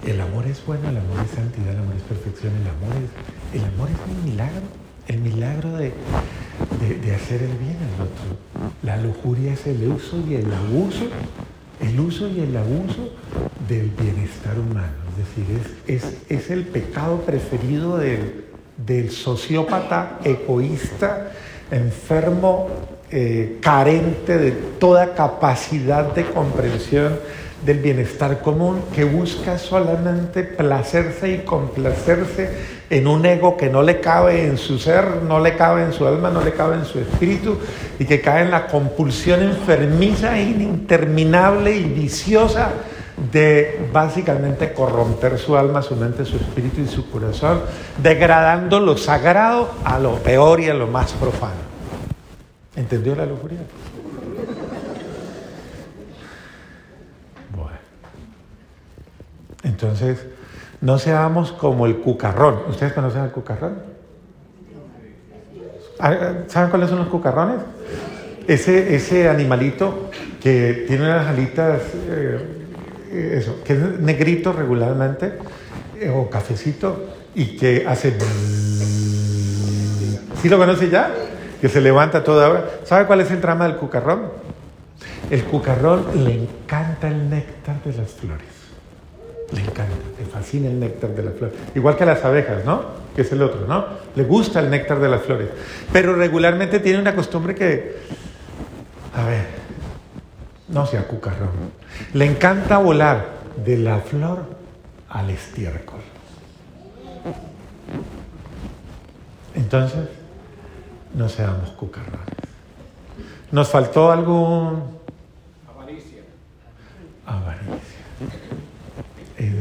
El 0.07 0.21
amor 0.21 0.47
es 0.47 0.65
bueno, 0.65 0.89
el 0.89 0.97
amor 0.97 1.25
es 1.25 1.31
santidad, 1.33 1.71
el 1.71 1.79
amor 1.79 1.95
es 1.97 2.03
perfección, 2.03 2.53
el 2.57 2.69
amor 2.69 2.97
es, 2.97 3.61
el 3.61 3.65
amor 3.67 3.89
es 3.91 3.97
un 4.11 4.25
milagro, 4.25 4.63
el 5.09 5.19
milagro 5.19 5.77
de, 5.77 5.93
de, 7.05 7.15
hacer 7.15 7.43
el 7.43 7.57
bien 7.59 7.77
al 7.77 8.07
otro. 8.07 8.73
La 8.83 8.97
lujuria 8.97 9.53
es 9.53 9.67
el 9.67 9.87
uso 9.89 10.17
y 10.27 10.37
el 10.37 10.53
abuso, 10.53 11.07
el 11.81 12.01
uso 12.01 12.29
y 12.29 12.41
el 12.41 12.57
abuso 12.57 13.11
del 13.69 13.91
bienestar 13.91 14.59
humano. 14.59 14.95
Es 15.11 15.37
decir, 15.37 15.61
es, 15.87 16.05
es, 16.05 16.17
es 16.29 16.51
el 16.51 16.65
pecado 16.65 17.21
preferido 17.21 17.99
del, 17.99 18.47
del 18.87 19.11
sociópata 19.11 20.19
egoísta, 20.25 21.33
enfermo, 21.71 22.69
eh, 23.13 23.59
carente 23.61 24.39
de 24.39 24.53
toda 24.53 25.15
capacidad 25.15 26.15
de 26.15 26.25
comprensión 26.27 27.19
del 27.65 27.79
bienestar 27.79 28.41
común 28.41 28.83
que 28.95 29.05
busca 29.05 29.59
solamente 29.59 30.43
placerse 30.43 31.31
y 31.31 31.39
complacerse 31.39 32.51
en 32.89 33.07
un 33.07 33.25
ego 33.27 33.57
que 33.57 33.69
no 33.69 33.83
le 33.83 34.01
cabe 34.01 34.47
en 34.47 34.57
su 34.57 34.79
ser, 34.79 35.23
no 35.23 35.41
le 35.41 35.57
cabe 35.57 35.83
en 35.83 35.93
su 35.93 36.07
alma, 36.07 36.31
no 36.31 36.43
le 36.43 36.53
cabe 36.53 36.77
en 36.77 36.85
su 36.85 36.99
espíritu 36.99 37.59
y 37.99 38.05
que 38.05 38.21
cae 38.21 38.43
en 38.43 38.51
la 38.51 38.67
compulsión 38.67 39.43
enfermiza 39.43 40.41
interminable 40.41 41.77
y 41.77 41.85
viciosa 41.85 42.71
de 43.33 43.89
básicamente 43.93 44.73
corromper 44.73 45.39
su 45.39 45.57
alma, 45.57 45.83
su 45.83 45.95
mente, 45.95 46.25
su 46.25 46.37
espíritu 46.37 46.81
y 46.81 46.89
su 46.89 47.11
corazón, 47.11 47.61
degradando 48.03 48.81
lo 48.81 48.97
sagrado 48.97 49.71
a 49.85 49.99
lo 49.99 50.15
peor 50.15 50.61
y 50.61 50.71
a 50.71 50.75
lo 50.75 50.87
más 50.87 51.13
profano. 51.13 51.71
¿Entendió 52.75 53.15
la 53.15 53.27
lujuria? 53.27 53.59
Entonces, 59.83 60.27
no 60.81 60.99
seamos 60.99 61.53
como 61.53 61.87
el 61.87 61.97
cucarrón. 61.97 62.61
¿Ustedes 62.69 62.93
conocen 62.93 63.23
al 63.23 63.33
cucarrón? 63.33 63.79
Ah, 65.99 66.35
¿Saben 66.49 66.71
cuáles 66.71 66.91
son 66.91 66.99
los 66.99 67.09
cucarrones? 67.09 67.61
Ese, 68.47 68.95
ese 68.95 69.29
animalito 69.29 70.11
que 70.41 70.85
tiene 70.87 71.05
unas 71.05 71.27
alitas, 71.27 71.83
eh, 72.09 73.37
eso, 73.39 73.63
que 73.65 73.75
es 73.75 74.01
negrito 74.01 74.53
regularmente, 74.53 75.35
eh, 75.99 76.11
o 76.11 76.29
cafecito, 76.29 77.07
y 77.35 77.57
que 77.57 77.85
hace... 77.87 78.19
¿Sí 80.43 80.49
lo 80.49 80.59
conoce 80.59 80.89
ya? 80.89 81.11
Que 81.61 81.69
se 81.69 81.81
levanta 81.81 82.25
toda 82.25 82.49
hora. 82.49 82.65
¿Sabe 82.85 83.07
cuál 83.07 83.21
es 83.21 83.31
el 83.31 83.41
trama 83.41 83.67
del 83.67 83.77
cucarrón? 83.77 84.33
El 85.31 85.45
cucarrón 85.45 86.25
le 86.25 86.43
encanta 86.43 87.09
el 87.09 87.29
néctar 87.29 87.83
de 87.85 87.93
las 87.93 88.11
flores. 88.11 88.50
Le 89.53 89.61
encanta, 89.61 89.97
le 90.19 90.25
fascina 90.27 90.69
el 90.69 90.79
néctar 90.79 91.11
de 91.11 91.23
las 91.23 91.35
flores. 91.35 91.57
Igual 91.75 91.97
que 91.97 92.07
las 92.07 92.25
abejas, 92.25 92.65
¿no? 92.65 92.83
Que 93.15 93.23
es 93.23 93.33
el 93.33 93.43
otro, 93.43 93.67
¿no? 93.67 93.85
Le 94.15 94.25
gusta 94.25 94.61
el 94.61 94.71
néctar 94.71 95.01
de 95.01 95.09
las 95.09 95.23
flores. 95.23 95.49
Pero 95.93 96.15
regularmente 96.15 96.79
tiene 96.79 97.01
una 97.01 97.15
costumbre 97.15 97.55
que, 97.55 97.97
a 99.15 99.25
ver, 99.25 99.47
no 100.69 100.87
sea 100.87 101.07
cucarrón. 101.09 101.51
Le 102.15 102.27
encanta 102.27 102.79
volar 102.79 103.27
de 103.65 103.77
la 103.79 103.99
flor 103.99 104.45
al 105.09 105.31
estiércol. 105.31 106.01
Entonces, 109.55 110.09
no 111.15 111.29
seamos 111.29 111.71
cucarrones. 111.71 112.21
¿Nos 113.51 113.69
faltó 113.69 114.13
algún... 114.13 115.00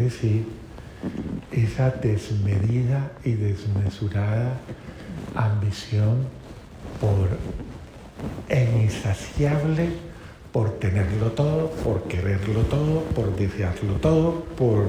decir, 0.09 0.45
esa 1.51 1.91
desmedida 1.91 3.11
y 3.23 3.31
desmesurada 3.31 4.53
ambición 5.35 6.27
por 6.99 7.29
e 8.49 8.83
insaciable 8.83 9.89
por 10.51 10.71
tenerlo 10.79 11.27
todo, 11.31 11.69
por 11.83 12.03
quererlo 12.03 12.61
todo, 12.61 13.03
por 13.15 13.35
desearlo 13.35 13.93
todo, 14.01 14.43
por 14.57 14.87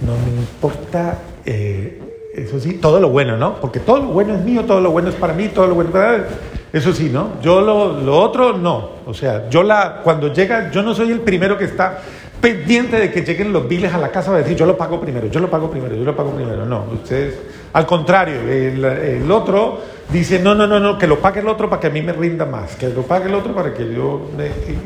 no 0.00 0.16
me 0.24 0.40
importa, 0.40 1.18
eh, 1.44 2.02
eso 2.34 2.58
sí, 2.58 2.74
todo 2.74 3.00
lo 3.00 3.10
bueno, 3.10 3.36
¿no? 3.36 3.60
Porque 3.60 3.80
todo 3.80 3.98
lo 3.98 4.08
bueno 4.08 4.34
es 4.34 4.42
mío, 4.42 4.64
todo 4.64 4.80
lo 4.80 4.90
bueno 4.90 5.08
es 5.08 5.14
para 5.14 5.32
mí, 5.32 5.48
todo 5.48 5.66
lo 5.66 5.74
bueno 5.74 5.90
es 5.90 5.92
para 5.94 6.24
Eso 6.72 6.92
sí, 6.92 7.10
¿no? 7.10 7.40
Yo 7.42 7.60
lo, 7.60 8.00
lo 8.00 8.18
otro 8.18 8.56
no. 8.56 8.90
O 9.06 9.14
sea, 9.14 9.48
yo 9.48 9.62
la, 9.62 10.00
cuando 10.02 10.32
llega, 10.32 10.70
yo 10.70 10.82
no 10.82 10.94
soy 10.94 11.12
el 11.12 11.20
primero 11.20 11.56
que 11.56 11.64
está 11.64 12.00
pendiente 12.40 12.96
de 12.96 13.10
que 13.10 13.22
lleguen 13.22 13.52
los 13.52 13.68
biles 13.68 13.92
a 13.92 13.98
la 13.98 14.10
casa 14.10 14.30
va 14.30 14.38
a 14.38 14.40
decir, 14.40 14.56
yo 14.56 14.66
lo 14.66 14.76
pago 14.76 15.00
primero, 15.00 15.26
yo 15.28 15.40
lo 15.40 15.50
pago 15.50 15.70
primero, 15.70 15.94
yo 15.94 16.04
lo 16.04 16.16
pago 16.16 16.32
primero. 16.32 16.64
No, 16.64 16.84
ustedes 16.92 17.38
Al 17.72 17.86
contrario, 17.86 18.40
el, 18.40 19.30
otro 19.30 19.80
dice, 20.10 20.38
no, 20.38 20.54
no, 20.54 20.66
no, 20.66 20.78
no, 20.80 20.98
que 20.98 21.06
lo 21.06 21.18
pague 21.20 21.40
el 21.40 21.48
otro 21.48 21.68
para 21.68 21.80
que 21.80 21.86
a 21.88 21.90
mí 21.90 22.02
me 22.02 22.12
rinda 22.12 22.46
más, 22.46 22.76
que 22.76 22.88
lo 22.88 23.02
pague 23.02 23.26
el 23.26 23.34
otro 23.34 23.54
para 23.54 23.74
que 23.74 23.92
yo... 23.92 24.30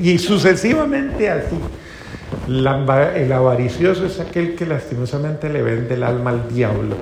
Y 0.00 0.18
sucesivamente 0.18 1.28
así. 1.28 1.56
el 2.48 3.32
avaricioso 3.32 4.06
es 4.06 4.20
aquel 4.20 4.54
que 4.54 4.66
lastimosamente 4.66 5.48
le 5.48 5.62
vende 5.62 5.94
el 5.94 6.02
alma 6.02 6.30
al 6.30 6.48
diablo 6.52 6.96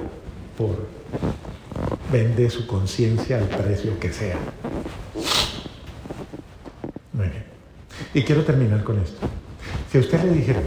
por 0.56 0.98
vende 2.10 2.50
su 2.50 2.66
conciencia 2.66 3.38
al 3.38 3.44
precio 3.44 3.98
que 3.98 4.12
sea. 4.12 4.36
Muy 7.12 7.28
bien. 7.28 7.44
Y 8.14 8.22
quiero 8.22 8.44
terminar 8.44 8.82
con 8.82 8.98
esto. 8.98 9.26
Si 9.90 9.96
a 9.96 10.00
usted 10.00 10.22
le 10.22 10.32
dijera, 10.32 10.60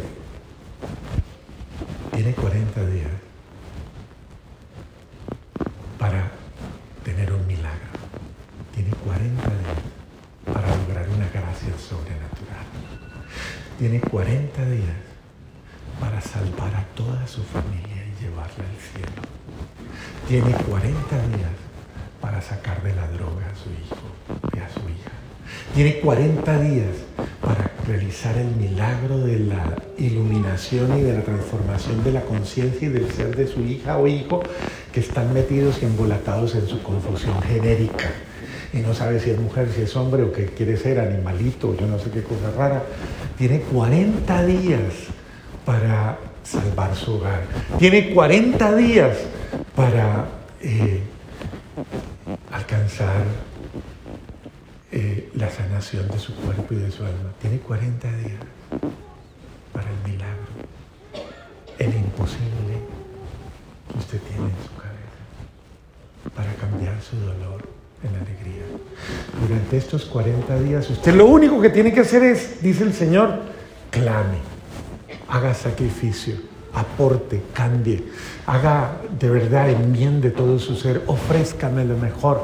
tiene 2.12 2.34
40 2.34 2.86
días 2.88 3.12
para 6.00 6.32
tener 7.06 7.32
un 7.32 7.46
milagro. 7.46 7.92
Tiene 8.74 8.90
40 8.90 9.44
días 9.44 9.78
para 10.44 10.76
lograr 10.76 11.08
una 11.10 11.30
gracia 11.30 11.78
sobrenatural. 11.78 12.66
Tiene 13.78 14.02
40 14.02 14.66
días 14.72 14.98
para 16.00 16.20
salvar 16.20 16.74
a 16.74 16.84
toda 16.96 17.28
su 17.28 17.44
familia 17.44 18.04
y 18.04 18.24
llevarla 18.24 18.66
al 18.66 18.78
cielo. 18.82 19.22
Tiene 20.28 20.52
40 20.64 21.28
días 21.28 21.52
para 22.20 22.42
sacar 22.42 22.82
de 22.82 22.96
la 22.96 23.08
droga 23.10 23.52
a 23.52 23.56
su 23.56 23.70
hijo 23.70 24.56
y 24.56 24.58
a 24.58 24.68
su 24.68 24.80
hija. 24.90 25.12
Tiene 25.76 26.00
40 26.00 26.60
días 26.60 26.96
realizar 27.92 28.38
el 28.38 28.48
milagro 28.56 29.20
de 29.20 29.40
la 29.40 29.76
iluminación 29.98 30.98
y 30.98 31.02
de 31.02 31.14
la 31.14 31.24
transformación 31.24 32.04
de 32.04 32.14
la 32.14 32.22
conciencia 32.22 32.88
y 32.88 32.92
del 32.92 33.12
ser 33.12 33.36
de 33.36 33.48
su 33.48 33.62
hija 33.62 33.98
o 33.98 34.08
hijo 34.08 34.42
que 34.94 35.02
están 35.02 35.34
metidos 35.34 35.82
y 35.82 35.86
embolatados 35.86 36.56
en 36.56 36.68
su 36.68 36.82
confusión 36.82 37.42
genérica. 37.42 38.10
Y 38.74 38.78
no 38.78 38.94
sabe 38.94 39.20
si 39.20 39.32
es 39.32 39.40
mujer, 39.40 39.70
si 39.76 39.82
es 39.82 39.96
hombre 39.98 40.24
o 40.24 40.32
que 40.32 40.46
quiere 40.46 40.78
ser 40.78 41.00
animalito, 41.00 41.76
yo 41.78 41.86
no 41.86 42.00
sé 42.00 42.10
qué 42.12 42.24
cosa 42.24 42.52
rara. 42.58 42.84
Tiene 43.38 43.60
40 43.60 44.46
días 44.46 44.82
para 45.66 46.18
salvar 46.44 46.96
su 46.96 47.16
hogar. 47.16 47.42
Tiene 47.78 48.14
40 48.14 48.76
días 48.78 49.18
para 49.76 50.28
eh, 50.62 51.02
alcanzar 52.52 53.51
eh, 54.92 55.30
la 55.36 55.50
sanación 55.50 56.08
de 56.10 56.20
su 56.20 56.36
cuerpo 56.36 56.74
y 56.74 56.78
de 56.78 56.92
su 56.92 57.04
alma. 57.04 57.32
Tiene 57.40 57.60
40 57.60 58.08
días 58.18 58.40
para 59.72 59.90
el 59.90 60.12
milagro, 60.12 60.48
el 61.80 61.96
imposible 61.96 62.80
que 63.92 63.98
usted 63.98 64.20
tiene 64.22 64.46
en 64.46 64.68
su 64.68 64.76
cabeza, 64.76 66.36
para 66.36 66.54
cambiar 66.56 67.02
su 67.02 67.16
dolor 67.18 67.68
en 68.04 68.16
alegría. 68.16 68.64
Durante 69.42 69.78
estos 69.78 70.06
40 70.06 70.60
días, 70.60 70.90
usted 70.90 71.14
lo 71.16 71.26
único 71.26 71.62
que 71.62 71.70
tiene 71.70 71.94
que 71.94 72.02
hacer 72.02 72.24
es, 72.24 72.62
dice 72.62 72.84
el 72.84 72.94
Señor, 72.94 73.40
clame, 73.92 74.40
haga 75.30 75.54
sacrificio 75.54 76.51
aporte, 76.74 77.42
cambie, 77.54 78.04
haga 78.46 78.98
de 79.20 79.30
verdad 79.30 79.70
enmiende 79.70 80.32
todo 80.32 80.60
su 80.60 80.76
ser, 80.76 81.02
ofrézcame 81.08 81.86
lo 81.86 81.98
mejor. 81.98 82.44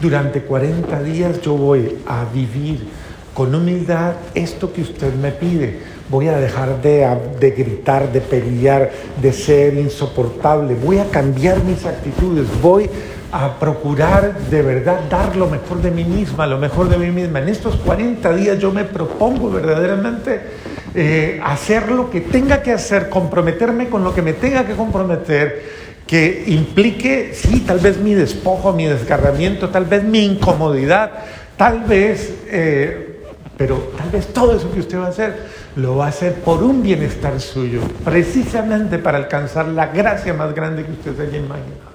Durante 0.00 0.42
40 0.42 1.02
días 1.02 1.40
yo 1.40 1.56
voy 1.56 1.98
a 2.06 2.24
vivir 2.32 2.88
con 3.34 3.54
humildad 3.54 4.14
esto 4.34 4.72
que 4.72 4.82
usted 4.82 5.12
me 5.14 5.32
pide. 5.32 5.94
Voy 6.08 6.28
a 6.28 6.36
dejar 6.36 6.80
de, 6.80 7.06
de, 7.40 7.50
gritar, 7.50 8.12
de 8.12 8.20
pelear, 8.20 8.90
de 9.20 9.32
ser 9.32 9.74
insoportable. 9.74 10.74
Voy 10.74 10.98
a 10.98 11.06
cambiar 11.06 11.62
mis 11.64 11.84
actitudes. 11.84 12.46
Voy 12.62 12.88
a 13.32 13.58
procurar 13.58 14.38
de 14.48 14.62
verdad 14.62 15.00
dar 15.10 15.34
lo 15.34 15.48
mejor 15.48 15.82
de 15.82 15.90
mí 15.90 16.04
misma, 16.04 16.46
lo 16.46 16.58
mejor 16.58 16.88
de 16.88 16.98
mí 16.98 17.10
misma. 17.10 17.40
En 17.40 17.48
estos 17.48 17.74
40 17.76 18.32
días 18.34 18.58
yo 18.60 18.70
me 18.70 18.84
propongo 18.84 19.50
verdaderamente 19.50 20.40
eh, 20.94 21.40
hacer 21.42 21.90
lo 21.90 22.08
que 22.08 22.20
tenga 22.20 22.62
que 22.62 22.70
hacer, 22.70 23.08
comprometerme 23.08 23.88
con 23.88 24.04
lo 24.04 24.14
que 24.14 24.22
me 24.22 24.32
tenga 24.32 24.64
que 24.64 24.74
comprometer, 24.74 25.84
que 26.06 26.44
implique, 26.46 27.32
sí, 27.34 27.60
tal 27.60 27.80
vez 27.80 27.98
mi 27.98 28.14
despojo, 28.14 28.72
mi 28.72 28.86
desgarramiento, 28.86 29.70
tal 29.70 29.86
vez 29.86 30.04
mi 30.04 30.24
incomodidad, 30.24 31.10
tal 31.56 31.80
vez, 31.80 32.34
eh, 32.46 33.22
pero 33.56 33.92
tal 33.96 34.10
vez 34.10 34.28
todo 34.28 34.56
eso 34.56 34.70
que 34.72 34.80
usted 34.80 34.98
va 34.98 35.06
a 35.06 35.08
hacer 35.08 35.64
lo 35.76 35.96
va 35.96 36.06
a 36.06 36.08
hacer 36.10 36.34
por 36.34 36.62
un 36.62 36.82
bienestar 36.82 37.40
suyo, 37.40 37.80
precisamente 38.04 38.98
para 38.98 39.18
alcanzar 39.18 39.66
la 39.66 39.86
gracia 39.86 40.32
más 40.32 40.54
grande 40.54 40.84
que 40.84 40.92
usted 40.92 41.16
se 41.16 41.22
haya 41.22 41.38
imaginado. 41.38 41.94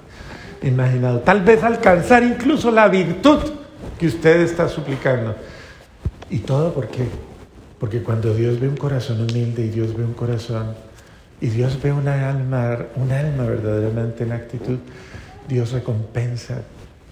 imaginado. 0.62 1.20
Tal 1.20 1.40
vez 1.42 1.62
alcanzar 1.62 2.22
incluso 2.22 2.70
la 2.70 2.88
virtud 2.88 3.38
que 3.98 4.08
usted 4.08 4.40
está 4.40 4.68
suplicando. 4.68 5.34
¿Y 6.28 6.40
todo 6.40 6.74
por 6.74 6.88
qué? 6.88 7.29
Porque 7.80 8.02
cuando 8.02 8.34
Dios 8.34 8.60
ve 8.60 8.68
un 8.68 8.76
corazón 8.76 9.22
humilde 9.22 9.64
y 9.64 9.70
Dios 9.70 9.96
ve 9.96 10.04
un 10.04 10.12
corazón 10.12 10.74
y 11.40 11.48
Dios 11.48 11.82
ve 11.82 11.90
una 11.90 12.28
alma, 12.28 12.78
un 12.94 13.10
alma 13.10 13.44
verdaderamente 13.44 14.24
en 14.24 14.32
actitud, 14.32 14.78
Dios 15.48 15.72
recompensa 15.72 16.62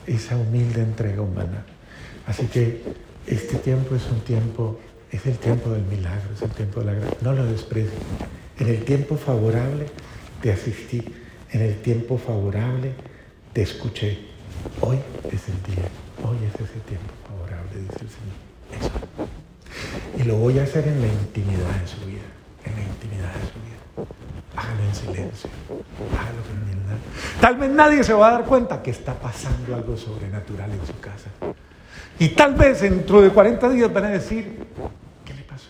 esa 0.07 0.37
humilde 0.37 0.83
entrega 0.83 1.23
humana. 1.23 1.65
Así 2.27 2.47
que 2.47 2.83
este 3.27 3.57
tiempo 3.57 3.95
es 3.97 4.05
un 4.11 4.21
tiempo, 4.21 4.79
es 5.11 5.25
el 5.25 5.39
tiempo 5.39 5.71
del 5.71 5.85
milagro, 5.85 6.35
es 6.35 6.43
el 6.43 6.51
tiempo 6.51 6.81
de 6.81 6.87
la 6.87 6.93
gracia. 6.93 7.19
No 7.23 7.33
lo 7.33 7.47
desprecies. 7.47 7.93
En 8.59 8.69
el 8.69 8.85
tiempo 8.85 9.17
favorable 9.17 9.87
te 10.43 10.53
asistí, 10.53 11.03
en 11.51 11.63
el 11.63 11.77
tiempo 11.81 12.19
favorable 12.19 12.93
te 13.55 13.63
escuché. 13.63 14.19
Hoy 14.83 14.99
es 15.33 15.49
el 15.49 15.75
día, 15.75 15.89
hoy 16.23 16.37
es 16.47 16.55
ese 16.55 16.81
tiempo 16.81 17.15
favorable, 17.27 17.81
dice 17.81 18.05
el 18.05 18.11
Señor. 18.11 18.91
Eso. 19.17 19.28
Y 20.19 20.25
lo 20.25 20.35
voy 20.35 20.59
a 20.59 20.65
hacer 20.65 20.89
en 20.89 21.01
la 21.01 21.07
intimidad 21.07 21.71
de 21.81 21.87
su 21.87 22.05
vida, 22.05 22.27
en 22.65 22.75
la 22.75 22.83
intimidad 22.83 23.33
de 23.35 23.41
su 23.41 23.55
vida. 23.63 24.09
Hágalo 24.57 24.83
en 24.83 24.95
silencio, 24.95 25.51
hágalo 26.13 26.43
con 26.43 26.61
humildad. 26.61 26.97
Tal 27.41 27.57
vez 27.57 27.71
nadie 27.71 28.03
se 28.03 28.13
va 28.15 28.29
a 28.29 28.33
dar 28.33 28.45
cuenta 28.45 28.83
que 28.83 28.91
está 28.91 29.15
pasando 29.15 29.77
algo 29.77 29.97
sobrenatural 29.97 30.73
en 30.73 30.85
su 30.85 30.99
casa. 30.99 31.31
Y 32.19 32.31
tal 32.31 32.55
vez 32.57 32.81
dentro 32.81 33.23
de 33.23 33.31
40 33.31 33.69
días 33.69 33.93
van 33.93 34.07
a 34.07 34.09
decir, 34.09 34.67
¿qué 35.25 35.35
le 35.35 35.43
pasó? 35.43 35.69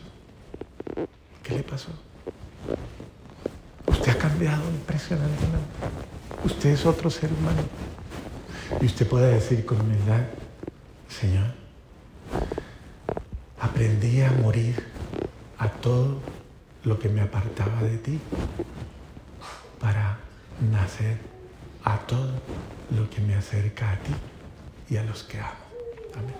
¿Qué 1.42 1.54
le 1.54 1.62
pasó? 1.62 1.90
Usted 3.87 4.12
ha 4.12 4.16
cambiado 4.16 4.62
impresionantemente. 4.70 5.58
Usted 6.42 6.70
es 6.70 6.87
otro 6.87 7.11
ser 7.11 7.30
humano. 7.34 7.61
Y 8.80 8.87
usted 8.87 9.06
puede 9.06 9.34
decir 9.34 9.66
con 9.66 9.78
humildad, 9.78 10.22
Señor, 11.06 11.48
aprendí 13.61 14.23
a 14.23 14.31
morir 14.31 14.87
a 15.59 15.68
todo 15.68 16.21
lo 16.85 16.99
que 16.99 17.09
me 17.09 17.21
apartaba 17.21 17.83
de 17.83 17.99
ti 17.99 18.21
para 19.81 20.18
nacer 20.71 21.18
a 21.85 21.99
todo 21.99 22.33
lo 22.90 23.09
que 23.11 23.21
me 23.21 23.35
acerca 23.35 23.92
a 23.92 23.97
ti 23.97 24.14
y 24.90 24.97
a 24.97 25.05
los 25.05 25.23
que 25.23 25.38
amo. 25.38 25.68
Amén. 26.14 26.35